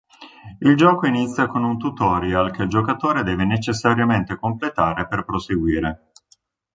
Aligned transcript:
Il 0.61 0.75
gioco 0.75 1.05
inizia 1.05 1.45
con 1.45 1.63
un 1.63 1.77
tutorial 1.77 2.49
che 2.49 2.63
il 2.63 2.69
giocatore 2.69 3.21
deve 3.21 3.45
necessariamente 3.45 4.35
completare 4.35 5.05
per 5.07 5.23
proseguire. 5.25 6.09